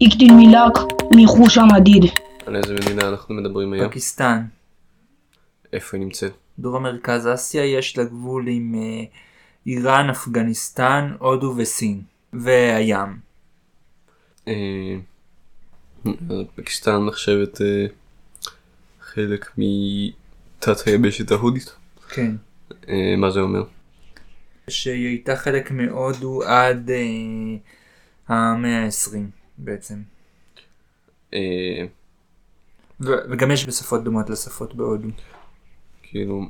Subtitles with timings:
[0.00, 0.72] איקטיל מילאק
[1.16, 2.02] מחוש המדיד.
[2.46, 3.88] על איזה מדינה אנחנו מדברים היום?
[3.88, 4.42] פקיסטן.
[5.72, 6.32] איפה היא נמצאת?
[6.58, 9.04] דרום מרכז אסיה יש לה גבול עם אה,
[9.66, 12.02] איראן, אפגניסטן, הודו וסין.
[12.32, 13.18] והים.
[14.48, 14.96] אה,
[16.54, 17.86] פקיסטן נחשבת אה,
[19.00, 21.72] חלק מתת היבשת ההודית.
[22.08, 22.36] כן.
[22.88, 23.62] אה, מה זה אומר?
[24.68, 26.96] שהיא הייתה חלק מהודו עד אה,
[28.28, 30.02] המאה ה-20 בעצם.
[31.34, 31.84] אה,
[33.00, 35.08] וגם יש בשפות דומות לשפות בהודו.
[36.02, 36.42] כאילו,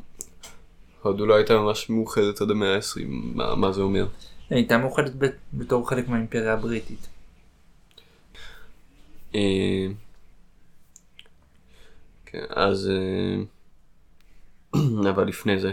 [1.03, 4.07] הודו לא הייתה ממש מאוחדת עד המאה ה-20, מה, מה זה אומר?
[4.51, 5.13] היא הייתה מאוחדת
[5.55, 7.09] בתור חלק מהאימפריה הבריטית.
[9.35, 9.87] אה,
[12.27, 12.91] כן, אז...
[12.91, 13.43] אה,
[15.11, 15.73] אבל לפני זה,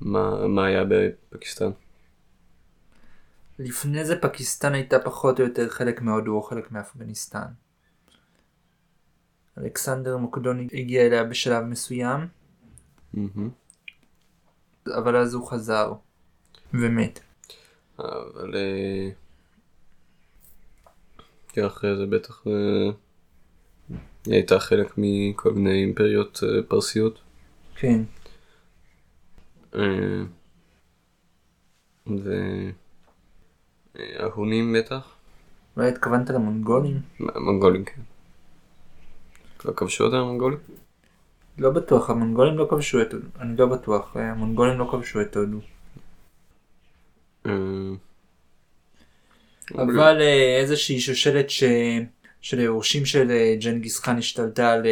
[0.00, 1.70] מה, מה היה בפקיסטן?
[3.58, 7.46] לפני זה פקיסטן הייתה פחות או יותר חלק מהודו או חלק מאפגניסטן.
[9.58, 12.28] אלכסנדר מוקדוני הגיע אליה בשלב מסוים.
[14.86, 15.92] אבל אז הוא חזר
[16.74, 17.20] ומת.
[17.98, 18.54] אבל...
[18.54, 19.10] אה,
[21.48, 22.90] כן, אחרי זה בטח אה,
[24.26, 27.20] היא הייתה חלק מכל מיני אימפריות אה, פרסיות.
[27.76, 28.02] כן.
[29.74, 30.22] אה,
[33.98, 35.14] וההונים בטח?
[35.76, 37.00] אולי התכוונת למונגולים?
[37.20, 38.00] המונגולים כן.
[39.64, 40.58] לא כבשו אותם המונגולים?
[41.58, 43.26] לא בטוח, המונגולים לא כבשו את הודו.
[43.40, 45.58] אני לא בטוח, אה, המונגולים לא כבשו את הודו.
[47.46, 47.52] אה,
[49.74, 51.64] אבל אה, איזושהי שושלת ש...
[52.40, 54.86] של היורשים של ג'נגיס חאן השתלטה על...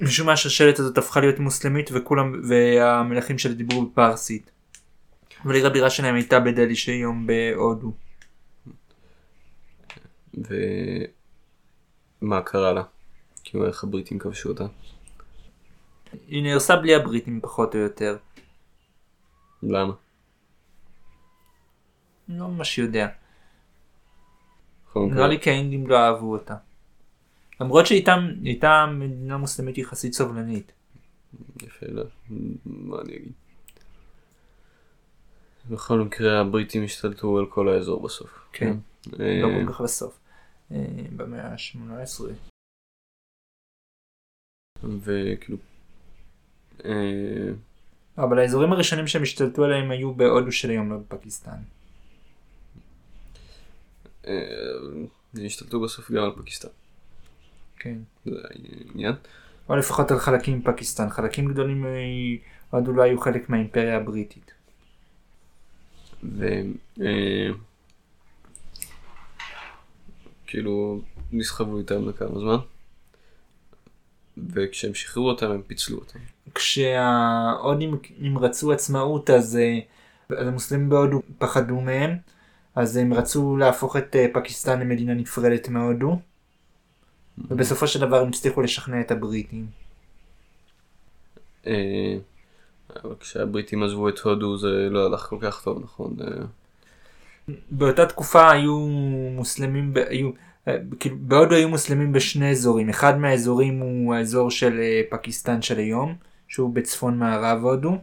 [0.00, 4.50] משום מה השושלת הזאת הפכה להיות מוסלמית וכולם והמלכים שלה דיברו בפרסית.
[5.48, 7.92] אבל עיר הבירה שלהם הייתה בדלי שהיום בהודו.
[12.22, 12.82] ומה קרה לה?
[13.44, 14.66] כאילו איך הבריטים כבשו אותה?
[16.26, 18.16] היא נהרסה בלי הבריטים פחות או יותר.
[19.62, 19.92] למה?
[22.28, 23.08] לא ממש יודע.
[24.96, 26.56] נראה לי כי האינדים לא אהבו אותה.
[27.60, 30.72] למרות שהיא הייתה- היא הייתה מדינה מוסלמית יחסית סובלנית.
[31.62, 32.04] יפה, לא,
[32.66, 33.32] מה אני אגיד?
[35.70, 38.30] בכל מקרה הבריטים השתלטו על כל האזור בסוף.
[38.52, 38.76] כן.
[39.20, 40.18] אה, לא כל כך בסוף.
[40.72, 40.86] אה,
[41.16, 42.24] במאה ה-18.
[44.82, 45.58] וכאילו...
[46.84, 47.50] אה,
[48.18, 51.56] אבל האזורים הראשונים שהם השתלטו עליהם היו בהודו של היום, לא בפקיסטן.
[54.26, 54.32] אה,
[55.44, 56.68] השתלטו בסוף גם על פקיסטן.
[57.78, 57.98] כן.
[58.24, 59.14] זה העניין.
[59.68, 61.10] או לפחות על חלקים מפקיסטן.
[61.10, 61.86] חלקים גדולים
[62.72, 64.57] מהודו לא היו חלק מהאימפריה הבריטית.
[66.24, 66.46] ו...
[67.00, 67.48] אה,
[71.32, 72.56] נסחבו איתם לכמה זמן.
[74.52, 76.18] וכשהם שחררו אותם הם פיצלו אותם.
[76.54, 79.78] כשההודים הם רצו עצמאות אז, אה,
[80.38, 82.16] אז המוסלמים בהודו פחדו מהם.
[82.74, 86.18] אז הם רצו להפוך את אה, פקיסטן למדינה נפרדת מהודו.
[87.38, 89.66] ובסופו של דבר הם הצליחו לשכנע את הבריטים.
[92.96, 96.16] אבל כשהבריטים עזבו את הודו זה לא הלך כל כך טוב נכון?
[96.20, 96.44] אה,
[97.70, 98.78] באותה תקופה היו
[99.36, 100.30] מוסלמים, היו,
[100.68, 105.78] אה, כאילו בהודו היו מוסלמים בשני אזורים, אחד מהאזורים הוא האזור של אה, פקיסטן של
[105.78, 106.14] היום,
[106.48, 107.98] שהוא בצפון מערב הודו,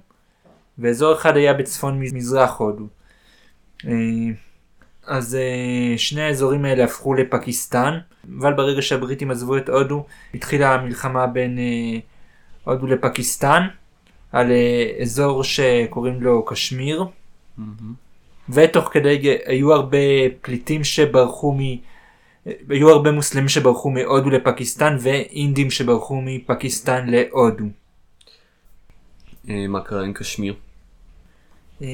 [0.80, 2.88] ואזור אחד היה בצפון מז- מזרח הודו.
[5.08, 5.38] אז
[5.98, 7.98] שני האזורים האלה הפכו לפקיסטן,
[8.40, 11.58] אבל ברגע שהבריטים עזבו את הודו, התחילה המלחמה בין
[12.64, 13.68] הודו לפקיסטן,
[14.32, 17.06] על אה, אזור שקוראים לו קשמיר.
[18.50, 19.98] ותוך כדי היו הרבה
[20.42, 21.60] פליטים שברחו מ...
[22.70, 27.66] היו הרבה מוסלמים שברחו מהודו לפקיסטן ואינדים שברחו מפקיסטן להודו.
[29.50, 30.54] אה, מה קרה עם קשמיר?
[31.82, 31.88] אה,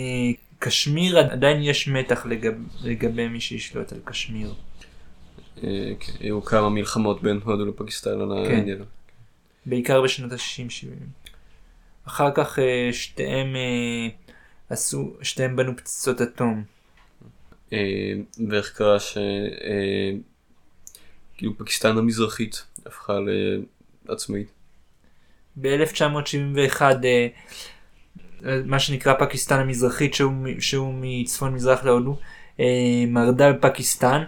[0.59, 2.53] קשמיר עדיין יש מתח לגב,
[2.83, 4.53] לגבי מי שישלוט על קשמיר.
[5.63, 8.83] אה, כן, היו כמה מלחמות בין הודו לפקיסטן על העניין.
[9.65, 11.20] בעיקר בשנות ה-60-70.
[12.07, 14.07] אחר כך אה, שתיהם אה,
[14.69, 16.63] עשו, שתיהם בנו פצצות אטום.
[17.73, 18.13] אה,
[18.49, 19.17] ואיך קרה ש...
[19.63, 20.11] אה,
[21.37, 23.17] כאילו פקיסטן המזרחית הפכה
[24.09, 24.47] לעצמאית.
[25.61, 27.27] ב-1971 אה,
[28.45, 32.17] אה, מה שנקרא פקיסטן המזרחית שהוא, שהוא מצפון מזרח להודו
[33.07, 34.23] מרדה בפקיסטן.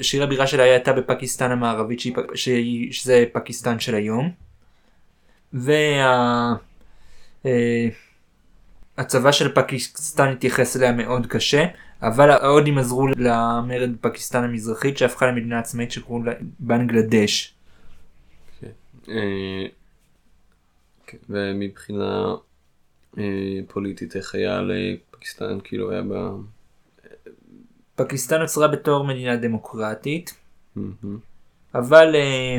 [0.00, 2.00] שיר הבירה שלה הייתה בפקיסטן המערבית
[2.34, 4.30] שהיא, שזה פקיסטן של היום.
[7.44, 11.66] והצבא של פקיסטן התייחס אליה מאוד קשה
[12.02, 17.54] אבל ההודים עזרו למרד בפקיסטן המזרחית שהפכה למדינה עצמאית שקוראים לה בנגלדש.
[19.08, 19.66] אה,
[21.06, 22.34] כן, ומבחינה
[23.18, 26.14] אה, פוליטית איך היה לפקיסטן כאילו היה ב...
[27.94, 30.34] פקיסטן נוצרה בתור מדינה דמוקרטית.
[31.74, 32.58] אבל אה,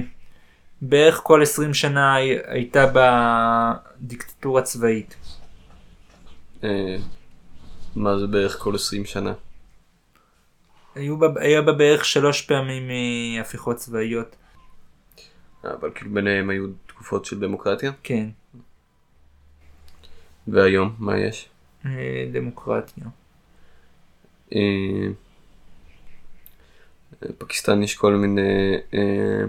[0.81, 5.16] בערך כל 20 שנה הי- הייתה בה דיקטטורה צבאית.
[6.63, 6.98] אה,
[7.95, 9.33] מה זה בערך כל 20 שנה?
[10.95, 14.36] היו בה, היה בה בערך שלוש פעמים אה, הפיכות צבאיות.
[15.66, 18.28] אה, אבל כאילו ביניהם היו תקופות של דמוקרטיה כן,
[20.48, 21.50] והיום מה יש?
[22.33, 23.04] דמוקרטיה.
[24.56, 25.07] אה,
[27.38, 28.42] פקיסטן יש כל מיני
[28.94, 29.44] אה,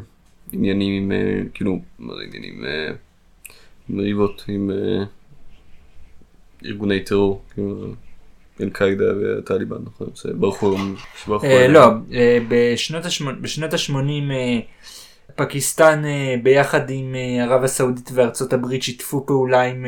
[0.56, 2.90] עניינים עם אה, כאילו מה זה עניינים אה,
[3.88, 5.04] מריבות עם אה,
[6.64, 7.86] ארגוני טרור כאילו
[8.60, 10.76] אל קאידה והטליבן נכון שברחו
[11.24, 11.72] שברחו אה, עליהם.
[11.72, 14.32] לא, אה, בשנות ה-80 בשנות ה-80
[15.36, 19.86] פקיסטן אה, ביחד עם אה, ערב הסעודית וארצות הברית שיתפו פעולה עם,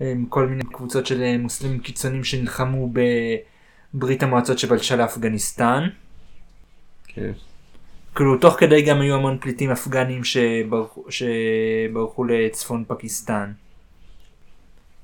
[0.00, 2.92] אה, כל מיני קבוצות של אה, מוסלמים קיצונים שנלחמו
[3.94, 5.88] בברית המועצות שבלשה לאפגניסטן.
[7.08, 7.32] כן.
[8.14, 13.52] כאילו תוך כדי גם היו המון פליטים אפגנים שברחו, שברחו לצפון פקיסטן.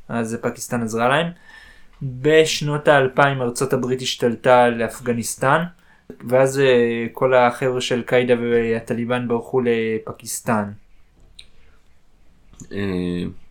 [0.08, 1.26] אז פקיסטן עזרה להם.
[2.02, 5.62] בשנות האלפיים ארצות הברית השתלטה על אפגניסטן
[6.28, 10.70] ואז אה, כל החבר'ה של קאידה והטליבן ברחו לפקיסטן
[12.72, 12.78] אה,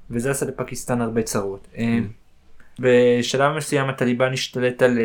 [0.09, 1.67] וזה עשה לפקיסטן הרבה צרות.
[1.77, 1.99] אה,
[2.79, 4.99] בשלב מסוים הטליבן השתלט על,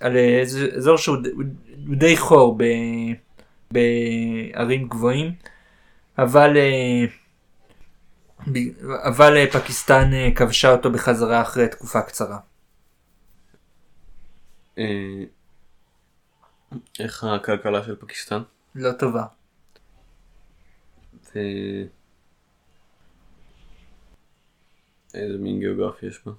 [0.00, 0.16] על
[0.76, 1.16] אזור שהוא
[1.76, 2.64] די חור ב,
[3.70, 5.32] בערים גבוהים
[6.18, 7.04] אבל אה,
[9.08, 12.38] אבל אה, פקיסטן אה, כבשה אותו בחזרה אחרי תקופה קצרה.
[17.00, 18.42] איך הכלכלה של פקיסטן?
[18.74, 19.24] לא טובה.
[21.34, 21.38] ו...
[25.14, 26.32] איזה מין גיאוגרפיה יש בה?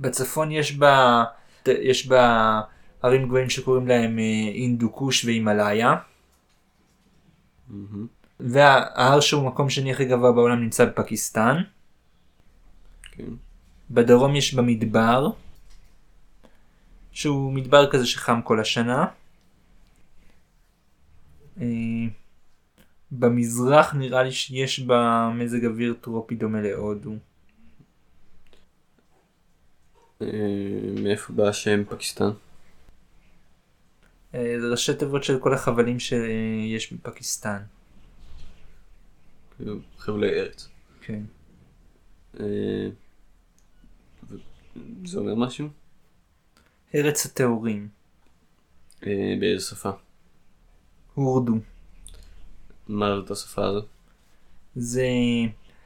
[0.00, 1.24] בצפון יש בה
[1.66, 2.60] יש בה
[3.02, 5.94] ערים גבוהים שקוראים להם אה, אינדו כוש והימאליה.
[8.40, 11.56] וההר שהוא מקום שני הכי גבוה בעולם נמצא בפקיסטן.
[13.12, 13.32] כן.
[13.90, 15.30] בדרום יש במדבר
[17.12, 19.06] שהוא מדבר כזה שחם כל השנה.
[21.60, 21.66] אה,
[23.10, 27.12] במזרח נראה לי שיש בה מזג אוויר טרופי דומה להודו.
[30.22, 30.26] אה,
[31.02, 32.30] מאיפה בא השם פקיסטן?
[34.34, 37.58] אה, זה ראשי תיבות של כל החבלים שיש בפקיסטן.
[39.56, 40.68] כאילו, חבלי ארץ.
[41.00, 41.20] כן.
[42.40, 42.88] אה,
[45.04, 45.68] זה אומר משהו?
[46.94, 47.88] ארץ הטהורים.
[49.06, 49.90] אה, באיזה שפה?
[51.14, 51.54] הורדו.
[52.88, 53.86] מה זאת השפה הזאת?
[54.76, 55.06] זה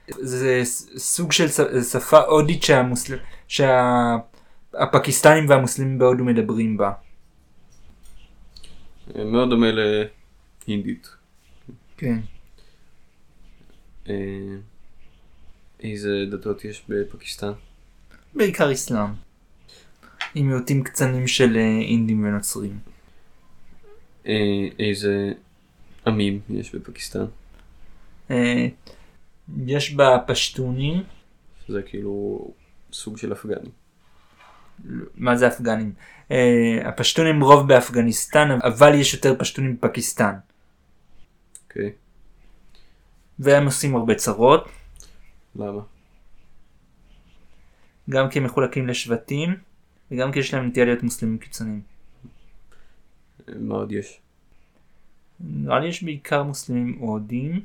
[0.08, 0.62] זה
[0.96, 1.48] סוג של
[1.90, 3.18] שפה הודית שהמוסל...
[3.48, 6.92] שהפקיסטנים והמוסלמים בהודו מדברים בה.
[9.14, 9.66] מאוד דומה
[10.66, 11.08] להינדית.
[11.96, 12.18] כן.
[14.08, 14.14] אה,
[15.80, 17.52] איזה דתות יש בפקיסטן?
[18.34, 19.10] בעיקר אסלאם.
[20.34, 22.78] עם מיעוטים קצנים של אה, אינדים ונוצרים.
[24.26, 25.32] אה, איזה
[26.06, 27.24] עמים יש בפקיסטן?
[29.66, 31.02] יש בה פשטונים.
[31.66, 32.46] שזה כאילו
[32.92, 33.70] סוג של אפגני.
[35.14, 35.92] מה זה אפגנים?
[36.30, 40.34] אה, הפשטונים רוב באפגניסטן אבל יש יותר פשטונים בפקיסטן.
[41.64, 41.92] אוקיי.
[43.38, 44.68] והם עושים הרבה צרות.
[45.56, 45.82] למה?
[48.10, 49.56] גם כי הם מחולקים לשבטים
[50.10, 51.80] וגם כי יש להם נטייה להיות מוסלמים קיצוניים.
[53.48, 54.20] מה עוד יש?
[55.40, 57.60] נראה לי יש בעיקר מוסלמים הודים.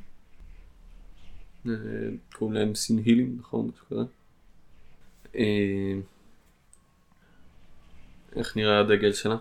[1.67, 1.73] אה,
[2.33, 3.71] קוראים להם סינהילים, נכון?
[8.35, 9.35] איך נראה הדגל שלה?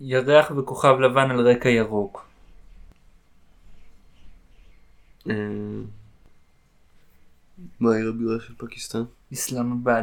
[0.00, 2.26] ירח וכוכב לבן על רקע ירוק.
[5.30, 5.34] אה,
[7.80, 9.02] מה העיר הבירה של פקיסטן?
[9.32, 10.02] אסלאמבד.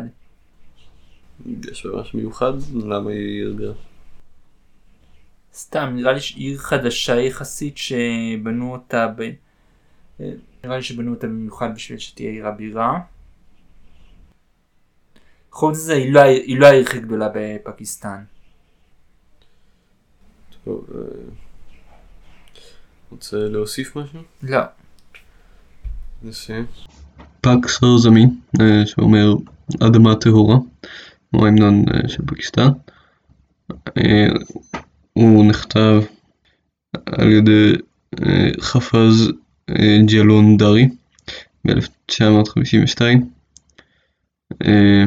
[1.46, 2.54] יש משהו מיוחד?
[2.75, 3.74] למה היא עיר הבירה?
[5.54, 9.22] סתם נראה לי שעיר חדשה יחסית שבנו אותה ב...
[10.20, 10.32] אה,
[10.63, 13.00] נראה לי שבנו אותה במיוחד בשביל שתהיה עיר הבירה.
[15.53, 18.24] חוץ מזה היא לא, העיר- היא לא העיר הכי גדולה בפקיסטן.
[20.65, 21.00] טוב, אה,
[23.12, 24.19] רוצה להוסיף משהו?
[24.43, 24.60] לא.
[26.24, 26.65] נסיים.
[27.41, 28.39] پاک سرزمین,
[28.86, 29.33] שאומר
[29.88, 30.55] אדמה טהורה,
[31.31, 32.67] הוא ההמנון אה, של פקיסטן.
[33.98, 34.27] אה,
[35.13, 36.01] הוא נכתב
[37.05, 37.74] על ידי
[38.25, 39.32] אה, חפיז
[39.69, 40.89] אה, ג'לנדרי
[41.67, 43.01] ב-1952.
[44.65, 45.05] אה,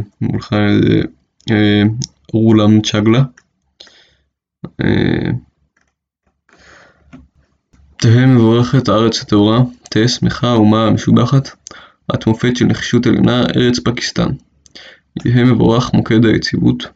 [0.50, 1.02] על ידי
[1.50, 1.82] אה,
[2.32, 3.22] גולם צ'גלה.
[4.80, 5.30] אה,
[7.96, 11.48] תהא מבורכת הארץ הטהורה, תהא שמחה האומה המשובחת,
[12.14, 14.28] את מופת של נחישות עליונה, ארץ פקיסטן.
[15.24, 16.86] יהא מבורך מוקד היציבות,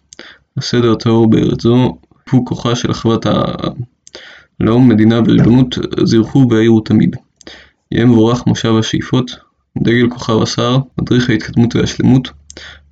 [0.57, 1.99] הסדר הטהור בארץ זו,
[2.31, 3.73] הוא כוחה של אחוות העם.
[4.61, 7.17] לאום, מדינה וריבונות זירחו והאירו תמיד.
[7.93, 9.31] יהא מבורך מושב השאיפות,
[9.79, 12.31] דגל כוכב הסער, מדריך ההתקדמות והשלמות,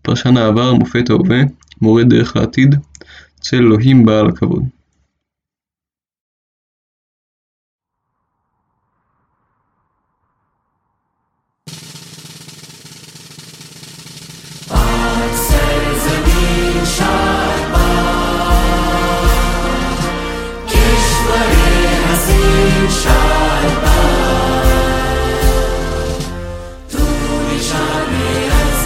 [0.08, 1.38] פרשן העבר, מופת ההווה,
[1.80, 2.74] מורה דרך העתיד,
[3.40, 4.62] צל אלוהים בעל הכבוד.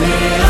[0.02, 0.41] Yeah.